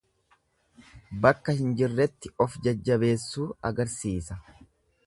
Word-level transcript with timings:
Bakka 1.25 1.55
hin 1.59 1.75
jirretti 1.81 2.33
of 2.47 2.57
jajjabeessuu 2.69 3.47
agarsiisa. 3.73 4.43